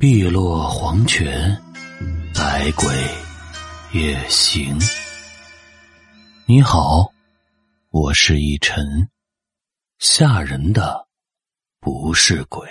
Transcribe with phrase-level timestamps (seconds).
[0.00, 1.60] 碧落黄泉，
[2.32, 2.86] 百鬼
[3.92, 4.78] 夜行。
[6.46, 7.12] 你好，
[7.90, 9.08] 我是一晨，
[9.98, 11.04] 吓人的
[11.80, 12.64] 不是鬼。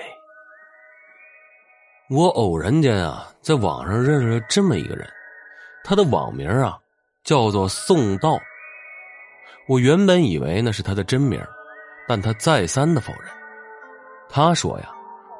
[2.10, 5.06] 我偶然间啊，在网上认识了这么一个人，
[5.84, 6.80] 他的网名啊
[7.26, 8.40] 叫做宋道。
[9.68, 11.38] 我原本以为那是他的真名，
[12.08, 13.30] 但他再三的否认。
[14.30, 14.94] 他说呀。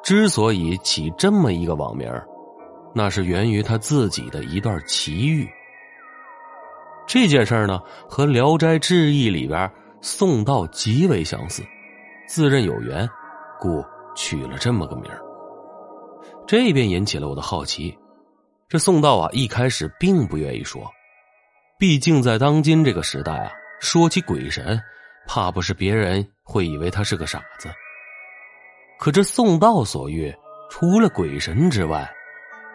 [0.08, 2.10] 之所以起这么一个网名，
[2.94, 5.46] 那是源于他自己的一段奇遇。
[7.06, 7.78] 这件事呢，
[8.08, 9.70] 和《聊斋志异》里边
[10.00, 11.62] 宋道极为相似，
[12.26, 13.06] 自认有缘，
[13.60, 13.84] 故
[14.16, 15.10] 取了这么个名
[16.46, 17.94] 这便引起了我的好奇。
[18.66, 20.90] 这宋道啊，一开始并不愿意说，
[21.78, 24.80] 毕竟在当今这个时代啊，说起鬼神，
[25.26, 27.68] 怕不是别人会以为他是个傻子。
[28.98, 30.34] 可这宋道所遇，
[30.68, 32.08] 除了鬼神之外，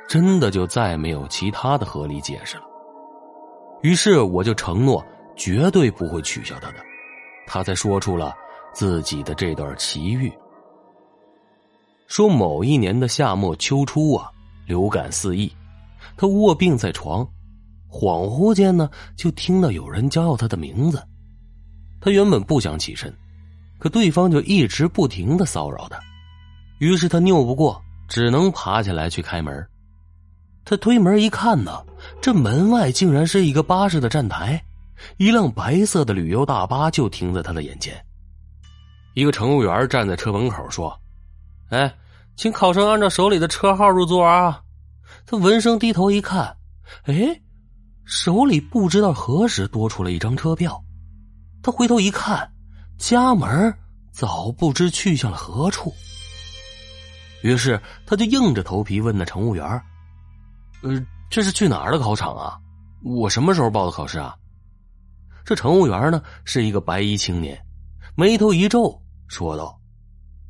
[0.08, 2.64] 真的就再没有其他的合理解释了。
[3.82, 6.78] 于是我就承诺绝对不会取笑他的。
[7.46, 8.34] 他才说出了
[8.74, 10.32] 自己的这段奇遇：
[12.08, 14.32] 说某一年的夏末秋初啊，
[14.66, 15.52] 流感肆溢，
[16.16, 17.28] 他卧病在床，
[17.92, 21.06] 恍惚间呢，就听到有人叫他的名字。
[22.00, 23.14] 他原本不想起身，
[23.78, 26.00] 可对方就一直不停的骚扰他。
[26.84, 29.66] 于是他拗不过，只能爬起来去开门。
[30.66, 31.82] 他推门一看呢，
[32.22, 34.62] 这门外竟然是一个巴士的站台，
[35.16, 37.96] 一辆白色的旅游大巴就停在他的眼前。
[39.14, 40.94] 一个乘务员站在车门口说
[41.72, 41.96] ：“哎，
[42.36, 44.62] 请考生按照手里的车号入座啊。”
[45.26, 46.54] 他闻声低头一看，
[47.06, 47.42] 哎，
[48.04, 50.84] 手里不知道何时多出了一张车票。
[51.62, 52.52] 他回头一看，
[52.98, 53.74] 家门
[54.12, 55.94] 早不知去向了何处。
[57.44, 59.66] 于是他就硬着头皮问那乘务员
[60.82, 62.58] ：“呃，这是去哪儿的考场啊？
[63.04, 64.34] 我什么时候报的考试啊？”
[65.44, 67.62] 这乘务员呢是一个白衣青年，
[68.16, 69.78] 眉头一皱，说道：“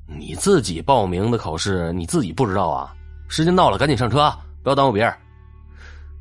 [0.08, 2.96] 你自己报名的考试，你自己不知道啊？
[3.28, 5.12] 时间到了，赶紧上车，不要耽误别人。”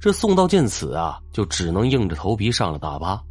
[0.01, 3.23] 这宋道见此啊，就只能硬着头皮上了大巴。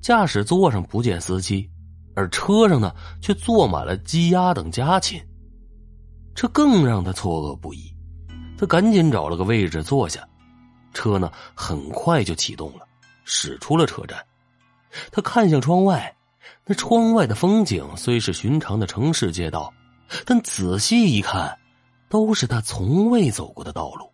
[0.00, 1.70] 驾驶座上不见司机，
[2.14, 5.20] 而车上呢却坐满了鸡鸭等家禽。
[6.36, 7.90] 这更让他错愕不已，
[8.58, 10.28] 他赶紧找了个位置坐下，
[10.92, 12.86] 车呢很快就启动了，
[13.24, 14.22] 驶出了车站。
[15.10, 16.14] 他看向窗外，
[16.66, 19.72] 那窗外的风景虽是寻常的城市街道，
[20.26, 21.58] 但仔细一看，
[22.10, 24.12] 都是他从未走过的道路。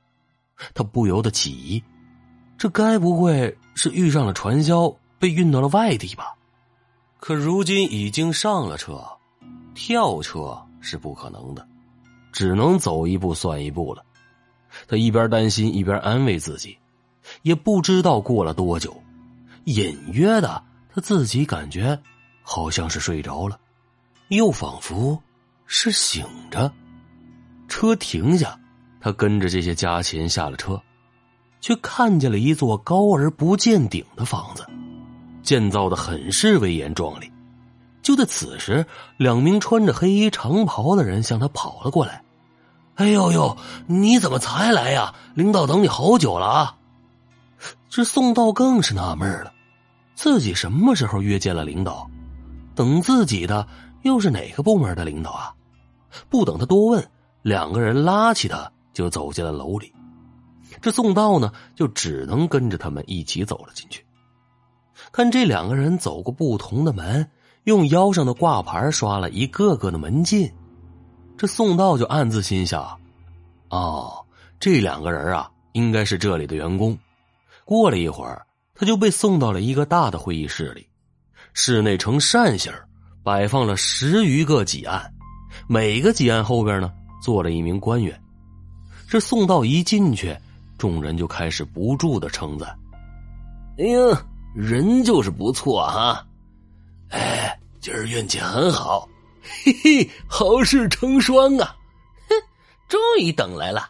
[0.74, 1.82] 他不由得起疑，
[2.56, 6.36] 这该不会是遇上了传销，被运到了外地吧？
[7.18, 9.04] 可如今已经上了车，
[9.74, 11.66] 跳车是不可能的。
[12.32, 14.04] 只能走一步算一步了。
[14.88, 16.76] 他一边担心，一边安慰自己。
[17.42, 19.00] 也不知道过了多久，
[19.64, 20.62] 隐约的
[20.92, 21.96] 他自己感觉
[22.42, 23.60] 好像是睡着了，
[24.28, 25.22] 又仿佛
[25.66, 26.72] 是醒着。
[27.68, 28.58] 车停下，
[29.00, 30.82] 他跟着这些家禽下了车，
[31.60, 34.66] 却看见了一座高而不见顶的房子，
[35.42, 37.31] 建造的很是威严壮丽。
[38.02, 38.84] 就在此时，
[39.16, 42.24] 两名穿着黑衣长袍的人向他跑了过来。
[42.96, 45.14] “哎呦呦，你怎么才来呀？
[45.34, 46.76] 领导等你好久了啊！”
[47.88, 49.52] 这宋道更是纳闷了，
[50.14, 52.10] 自己什么时候约见了领导？
[52.74, 53.66] 等自己的
[54.02, 55.54] 又是哪个部门的领导啊？
[56.28, 57.08] 不等他多问，
[57.42, 59.92] 两个人拉起他就走进了楼里。
[60.80, 64.04] 这宋道呢，就只能跟着他们一起走了进去。
[65.12, 67.30] 看这两个人走过不同的门。
[67.64, 70.50] 用腰上的挂牌刷了一个个的门禁，
[71.36, 72.98] 这宋道就暗自心想：
[73.68, 74.24] 哦，
[74.58, 76.98] 这两个人啊，应该是这里的员工。
[77.64, 80.84] 过了一会儿，他就被送到了一个大的会议室里，
[81.52, 82.72] 室内呈扇形，
[83.22, 85.14] 摆放了十余个几案，
[85.68, 88.20] 每个几案后边呢坐了一名官员。
[89.08, 90.36] 这宋道一进去，
[90.78, 92.76] 众人就开始不住的称赞
[93.78, 94.20] ：“哎呀，
[94.52, 96.26] 人就是不错哈。”
[97.12, 99.08] 哎，今儿运气很好，
[99.64, 101.76] 嘿嘿，好事成双啊！
[102.28, 102.34] 哼，
[102.88, 103.88] 终于等来了。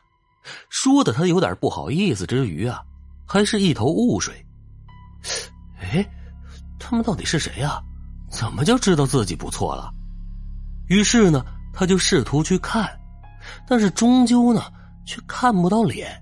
[0.69, 2.83] 说的他有点不好意思之余啊，
[3.27, 4.35] 还是一头雾水。
[5.81, 6.05] 哎，
[6.81, 7.81] 他们到底是谁呀？
[8.29, 9.93] 怎么就知道自己不错了？
[10.89, 12.91] 于是呢，他就试图去看，
[13.69, 14.65] 但是终究呢，
[15.07, 16.21] 却看不到脸，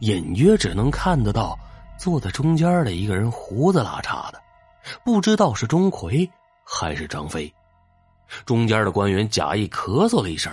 [0.00, 1.58] 隐约只能看得到
[1.98, 4.40] 坐在中间的一个人胡子拉碴的。
[5.04, 6.28] 不知道是钟馗
[6.64, 7.52] 还是张飞，
[8.44, 10.52] 中间的官员假意咳嗽了一声，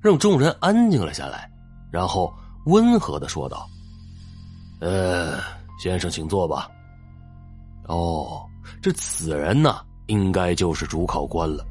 [0.00, 1.50] 让众人安静了下来。
[1.90, 2.32] 然后
[2.66, 3.66] 温和的说道
[4.80, 5.38] ：“呃，
[5.82, 6.68] 先生，请坐吧。”
[7.88, 8.42] 哦，
[8.80, 11.64] 这此人呢，应该就是主考官了。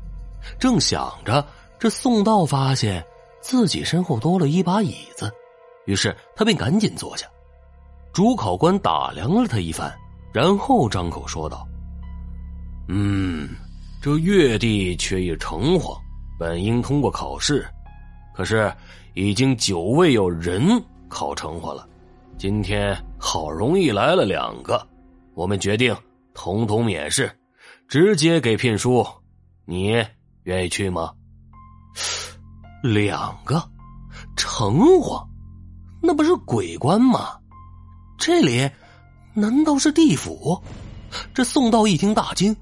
[0.59, 1.45] 正想着，
[1.79, 3.03] 这宋道发现
[3.41, 5.31] 自己身后多了一把椅子，
[5.85, 7.25] 于是他便赶紧坐下。
[8.13, 9.97] 主考官打量了他一番，
[10.33, 11.65] 然后张口说道
[12.87, 13.49] ：“嗯，
[14.01, 15.97] 这月帝却已城隍，
[16.37, 17.65] 本应通过考试，
[18.35, 18.73] 可是
[19.13, 20.61] 已经久未有人
[21.07, 21.87] 考城隍了。
[22.37, 24.85] 今天好容易来了两个，
[25.35, 25.95] 我们决定
[26.33, 27.31] 统统免试，
[27.87, 29.05] 直接给聘书。
[29.65, 30.03] 你
[30.43, 31.11] 愿意去吗？”
[32.81, 33.61] 两个
[34.35, 35.23] 城隍，
[36.01, 37.37] 那不是鬼官吗？
[38.17, 38.67] 这里
[39.35, 40.61] 难道是地府？
[41.33, 42.55] 这宋道一听大惊，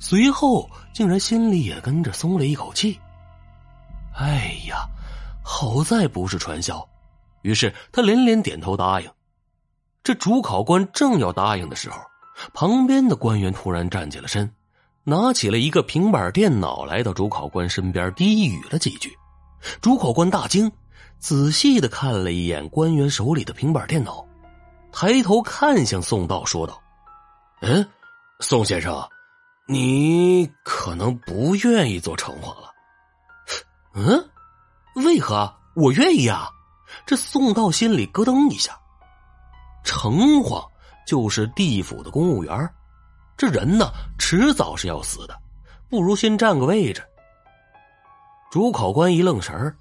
[0.00, 2.98] 随后竟然心里也跟着松了一口气。
[4.16, 4.88] 哎呀，
[5.44, 6.84] 好在不是传销。
[7.42, 9.10] 于是他连连点头答应。
[10.02, 11.98] 这主考官正要答应的时候，
[12.54, 14.50] 旁边的官员突然站起了身，
[15.04, 19.10] 拿起了一个平板电脑，来到主考官身边低语了几句。
[19.82, 20.72] 主考官大惊，
[21.18, 24.26] 仔细的看了一眼官员手里的平板电脑。
[24.90, 26.80] 抬头看向宋道，说道
[27.60, 27.86] ：“嗯，
[28.40, 29.06] 宋先生，
[29.70, 32.74] 你可能不愿意做城隍了。
[33.94, 34.28] 嗯，
[34.96, 35.54] 为何？
[35.76, 36.50] 我愿意啊！”
[37.06, 38.76] 这宋道心里咯噔一下。
[39.84, 40.12] 城
[40.42, 40.68] 隍
[41.06, 42.68] 就是地府的公务员，
[43.36, 45.40] 这人呢，迟早是要死的，
[45.88, 47.00] 不如先占个位置。
[48.50, 49.76] 主考官一愣神儿：“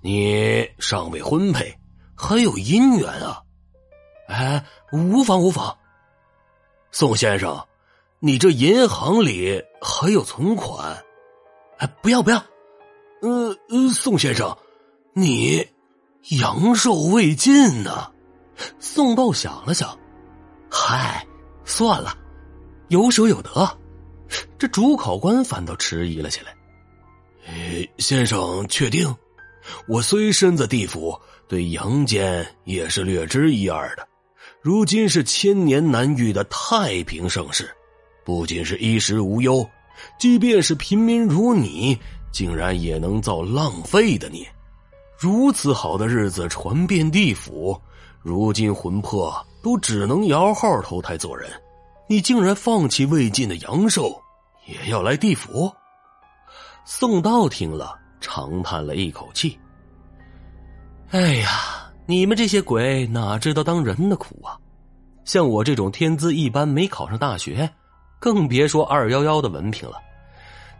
[0.00, 1.78] 你尚未婚配，
[2.16, 3.42] 还有姻缘啊？”
[4.28, 5.76] 哎，无妨无妨。
[6.90, 7.62] 宋先生，
[8.24, 10.96] 你这银行里还有存款？
[11.76, 12.42] 哎，不要不要。
[13.20, 14.56] 呃呃，宋先生，
[15.12, 15.68] 你
[16.30, 18.10] 阳寿未尽呢。
[18.78, 19.98] 宋道想了想，
[20.70, 21.26] 嗨，
[21.66, 22.16] 算了，
[22.88, 23.78] 有舍有得。
[24.58, 26.56] 这主考官反倒迟疑了起来。
[27.46, 29.14] 哎，先生确定？
[29.86, 31.14] 我虽身在地府，
[31.46, 34.08] 对阳间也是略知一二的。
[34.62, 37.70] 如今是千年难遇的太平盛世，
[38.24, 39.68] 不仅是衣食无忧，
[40.18, 41.98] 即便是平民如你，
[42.32, 44.46] 竟然也能造浪费的孽。
[45.18, 47.80] 如此好的日子传遍地府，
[48.20, 51.50] 如今魂魄都只能摇号投胎做人，
[52.08, 54.20] 你竟然放弃未尽的阳寿，
[54.66, 55.70] 也要来地府？
[56.84, 59.58] 宋道听了，长叹了一口气
[61.10, 64.60] ：“哎呀。”你们这些鬼哪知道当人的苦啊！
[65.24, 67.72] 像我这种天资一般，没考上大学，
[68.24, 69.96] 更别说二幺幺的文凭了。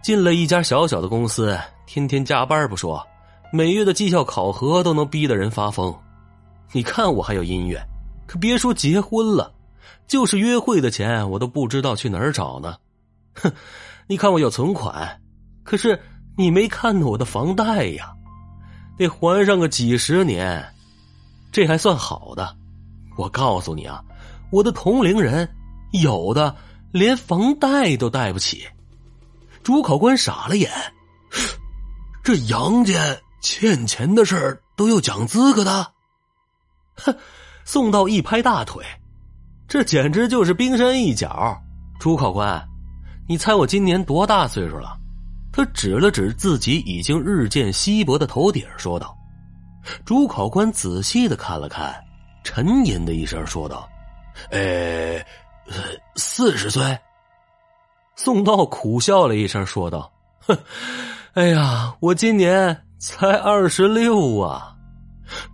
[0.00, 1.54] 进了一家小小的公司，
[1.84, 3.06] 天天加班不说，
[3.52, 5.94] 每月的绩效考核都能逼得人发疯。
[6.72, 7.78] 你看我还有音乐，
[8.26, 9.52] 可别说结婚了，
[10.06, 12.78] 就是约会的钱我都不知道去哪儿找呢。
[13.34, 13.52] 哼，
[14.06, 15.20] 你看我有存款，
[15.64, 16.00] 可是
[16.38, 18.10] 你没看到我的房贷呀，
[18.96, 20.64] 得还上个几十年。
[21.52, 22.56] 这还算好的，
[23.18, 24.02] 我告诉你啊，
[24.50, 25.46] 我的同龄人
[26.02, 26.56] 有的
[26.94, 28.64] 连房贷都贷不起。
[29.64, 30.70] 主考官傻了眼，
[32.22, 35.92] 这杨家欠钱的事都有讲资格的。
[36.94, 37.16] 哼，
[37.64, 38.84] 宋道一拍大腿，
[39.66, 41.60] 这简直就是冰山一角。
[41.98, 42.64] 主考官，
[43.28, 44.96] 你猜我今年多大岁数了？
[45.52, 49.16] 他指了指自己已经日渐稀薄的头顶，说道。
[50.04, 51.92] 主考官仔细的看了看，
[52.44, 53.88] 沉吟的一声说道
[54.50, 55.13] ：“呃，
[56.34, 56.98] 四十岁。”
[58.18, 60.10] 宋道苦笑了一声说道
[60.44, 60.58] ：“哼，
[61.34, 64.74] 哎呀，我今年才二十六啊！”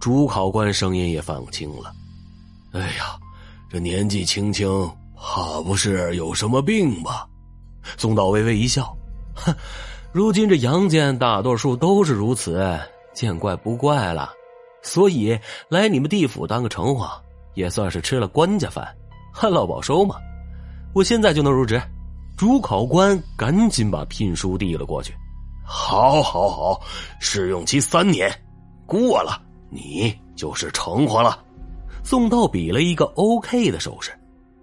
[0.00, 1.92] 主考官声音也放轻了
[2.72, 3.14] ：“哎呀，
[3.70, 7.26] 这年纪轻轻，怕不是有什么病吧？”
[7.98, 8.96] 宋道微微一笑
[9.36, 9.54] ：“哼，
[10.12, 12.80] 如今这阳间大多数都是如此。”
[13.12, 14.32] 见怪不怪了，
[14.80, 17.10] 所以来你们地府当个城隍，
[17.52, 18.96] 也算是吃了官家饭，
[19.30, 20.16] 旱涝保收嘛。
[20.92, 21.80] 我现在就能入职。
[22.36, 25.14] 主考官赶紧把聘书递了过去。
[25.62, 26.80] 好，好，好，
[27.20, 28.32] 试用期三年，
[28.86, 31.44] 过了你就是城隍了。
[32.02, 34.10] 宋道比了一个 OK 的手势，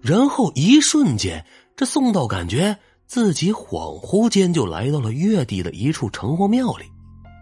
[0.02, 6.86] 然后一瞬间，这宋道感觉自己恍惚间就来到了月地的一处城隍庙里。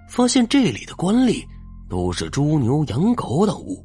[0.09, 1.43] 发现这里的官吏
[1.89, 3.83] 都是猪牛羊狗等物，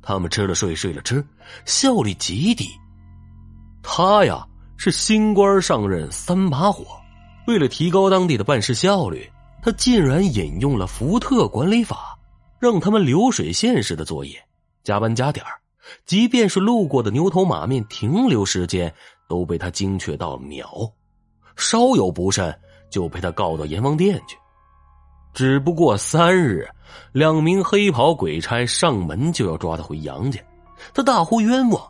[0.00, 1.22] 他们吃了睡，睡了吃，
[1.66, 2.68] 效率极低。
[3.86, 4.44] 他呀
[4.76, 6.84] 是新官上任三把火，
[7.46, 9.30] 为了提高当地的办事效率，
[9.62, 12.18] 他竟然引用了福特管理法，
[12.58, 14.42] 让他们流水线式的作业，
[14.82, 15.44] 加班加点
[16.06, 18.92] 即便是路过的牛头马面，停留时间
[19.28, 20.90] 都被他精确到秒，
[21.54, 22.58] 稍有不慎
[22.90, 24.36] 就被他告到阎王殿去。
[25.34, 26.66] 只不过三日，
[27.12, 30.40] 两名黑袍鬼差上门就要抓他回杨家，
[30.94, 31.82] 他大呼冤枉，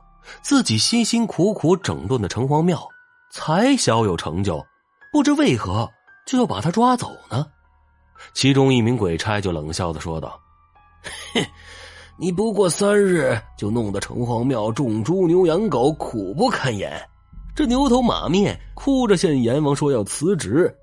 [0.43, 2.87] 自己辛辛苦苦整顿的城隍庙
[3.31, 4.64] 才小有成就，
[5.12, 5.91] 不知为何
[6.26, 7.47] 就要把他抓走呢？
[8.33, 10.41] 其中一名鬼差就冷笑的说道
[11.35, 11.45] ：“哼，
[12.17, 17.00] 你不过三日就弄得城隍庙众猪牛羊狗苦不堪言，
[17.55, 20.75] 这牛头马面哭着向阎王说要辞职。”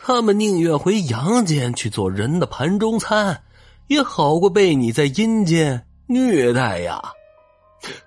[0.00, 3.42] 他们宁愿回阳间去做人的盘中餐，
[3.88, 7.02] 也好过被你在阴间虐待呀！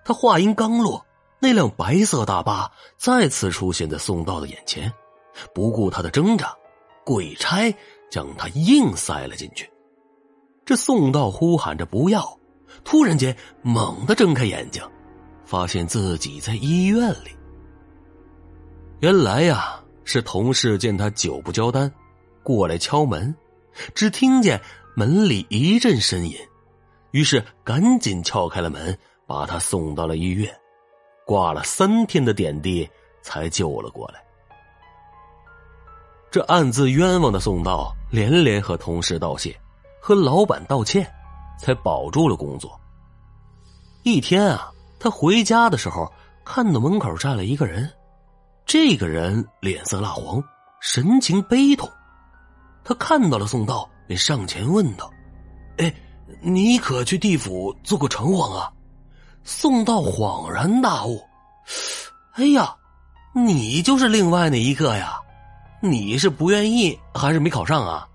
[0.04, 1.06] 他话音刚落，
[1.40, 4.92] 那辆白色大巴再次出现在宋道的眼前，
[5.54, 6.56] 不顾他的挣扎，
[7.06, 7.74] 鬼差
[8.10, 9.70] 将他硬塞了进去。
[10.66, 12.38] 这宋道呼喊着不要，
[12.84, 14.84] 突然间猛地睁开眼睛，
[15.46, 17.36] 发现自己在医院里。
[19.00, 19.78] 原来呀。
[20.04, 21.90] 是同事见他久不交单，
[22.42, 23.34] 过来敲门，
[23.94, 24.60] 只听见
[24.96, 26.36] 门里一阵呻吟，
[27.12, 28.98] 于是赶紧撬开了门，
[29.32, 30.54] 把他送到了医院，
[31.26, 32.90] 挂了三天的点滴
[33.22, 34.22] 才救了过来。
[36.30, 39.58] 这暗自冤枉的宋道连连和同事道谢，
[40.02, 41.10] 和老板道歉，
[41.58, 42.78] 才保住了工作。
[44.04, 44.70] 一天啊，
[45.00, 46.12] 他回家的时候，
[46.44, 47.90] 看到门口站了一个人。
[48.66, 50.44] 这个人脸色蜡黄，
[50.82, 51.90] 神情悲痛。
[52.84, 55.10] 他看到了宋道，便上前问道
[55.80, 55.94] ：“哎，
[56.42, 58.70] 你可去地府做过城隍啊？”
[59.44, 61.22] 宋道恍然大悟
[62.34, 62.76] ：“哎呀，
[63.34, 65.20] 你就是另外那一个呀？
[65.82, 68.08] 你是不愿意还是没考上啊？”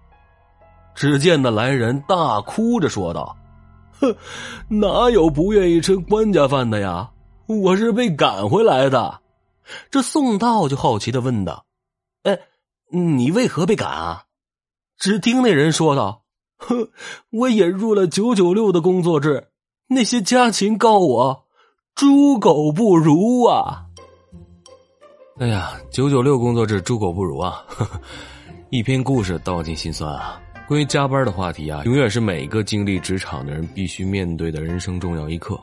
[0.95, 3.37] 只见那来人大哭着说道
[4.01, 4.17] ：“哼，
[4.69, 7.11] 哪有不愿意吃官家饭的呀？
[7.47, 9.21] 我是被赶回来的。”
[9.91, 11.67] 这宋道就好奇的问道
[12.23, 12.39] ：“哎，
[12.91, 14.23] 你为何被赶啊？”
[14.97, 16.23] 只听那人说道
[16.57, 16.89] ：“哼，
[17.31, 19.49] 我引入了九九六的工作制，
[19.89, 21.45] 那些家禽告我
[21.95, 23.85] 猪狗不如啊！”
[25.39, 27.65] 哎呀，九九六工作制，猪狗不如啊！
[28.71, 30.41] 一篇故事道尽心酸啊。
[30.67, 35.57] 关于加班的话题啊，永远是每个经历职场的人必须面对的人生重要一课。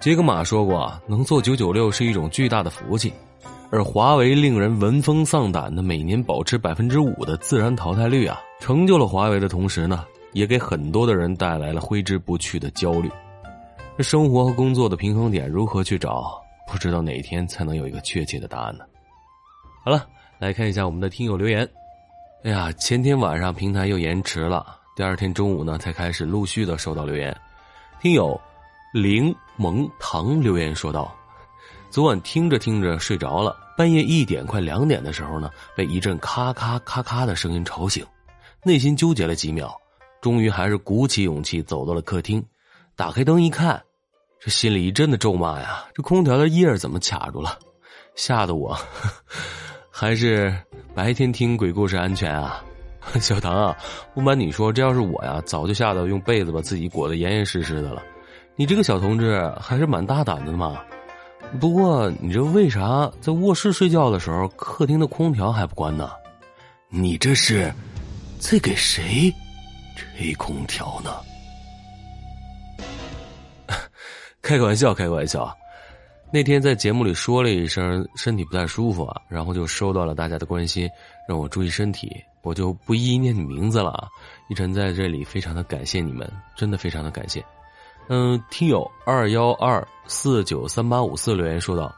[0.00, 3.12] 杰克马说过啊，能做九九六是一种巨大的福气。
[3.70, 13.08] 而华为令人闻风丧胆的每年保持百分之五的自然淘汰率啊，成就了华为的同时呢，也给很多的人带来了挥之不去的焦虑。
[14.02, 16.40] 生活和工作的平衡点如何去找？
[16.70, 18.84] 不知道哪天才能有一个确切的答案呢？
[19.84, 20.06] 好了，
[20.38, 21.68] 来看一下我们的听友留言。
[22.44, 27.36] 哎呀，前天晚上平台又延迟了，第二天中午呢才开始陆续的收到留言。
[28.00, 28.40] 听友
[28.94, 31.14] 柠檬糖留言说道。
[31.90, 38.06] 昨晚听着听着睡着了，半夜一点快两点的时候呢，被一阵咔咔咔咔的声音吵醒，
[38.62, 39.76] 内心纠结了几秒，
[40.20, 42.40] 终于还是鼓起勇气走到了客厅，
[42.94, 43.82] 打开灯一看，
[44.42, 47.58] 这心里一阵的咒骂呀，这空调的叶怎么卡住了？
[48.14, 48.74] 吓得我，
[49.92, 50.54] 还是
[50.94, 52.64] 白天听鬼故事安全啊！
[53.20, 53.76] 小唐啊，
[54.14, 58.02] 不瞒你说，这要是我呀，早就吓得用被子把自己裹得严严实实的了。
[58.56, 60.80] 你这个小同志还是蛮大胆的嘛。
[61.60, 66.10] 不过，你这为啥在卧室睡觉的时候，客厅的空调还不关呢？
[66.88, 67.70] 你这是
[68.38, 69.30] 在给谁
[69.96, 71.10] 吹空调呢？
[74.42, 75.56] 开个玩笑，开个玩笑。
[76.32, 80.88] 那天在节目里说了一声身体不太舒服啊，然后就收到了大家的关心，
[81.28, 82.08] 让我注意身体，
[82.42, 84.08] 我就不一一念你名字了。
[84.48, 87.44] 一晨在这里非常的感谢你们，真的非常的感谢。
[88.08, 91.92] 嗯，听友二幺二四九三八五四留言说道：“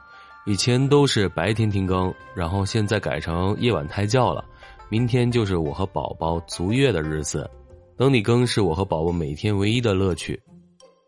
[0.47, 4.45] 以前都是白天听更，然后现在改成夜晚胎教了。
[4.89, 7.51] 明天就是我和宝宝足月的日子，
[7.99, 10.43] 等你更是我和宝宝每天唯一的乐趣。”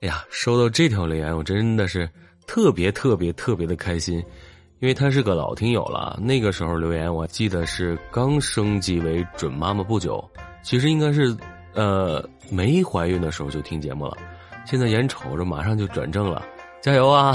[0.04, 2.06] 哎呀，收到这条留言，我真的是
[2.46, 4.18] 特别特别特别的开心，
[4.80, 6.20] 因为他是个老听友了。
[6.22, 10.22] 那个时候留言，我记得是刚升级为准妈妈不久，
[10.62, 11.34] 其实应该是
[11.72, 14.18] 呃没怀孕的时候就听节目了。
[14.66, 16.44] 现在眼瞅着马上就转正了，
[16.82, 17.32] 加油啊！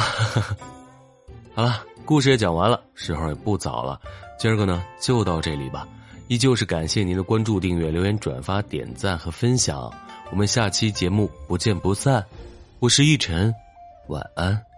[1.55, 3.99] 好了，故事也讲完了，时候也不早了，
[4.37, 5.87] 今儿个呢就到这里吧。
[6.27, 9.91] 依旧是感谢您的关注、订阅、留言、转发、点赞和分享，
[10.29, 12.23] 我们下期节目不见不散。
[12.81, 13.53] 我是逸晨，
[14.07, 14.68] 晚安。